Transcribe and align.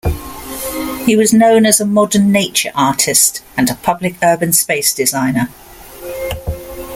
He 1.05 1.15
was 1.15 1.31
known 1.31 1.63
as 1.63 1.79
a 1.79 1.85
modern 1.85 2.31
nature 2.31 2.71
artist 2.73 3.43
and 3.55 3.69
a 3.69 3.75
public 3.75 4.15
urban 4.23 4.51
space 4.51 4.95
designer. 4.95 5.49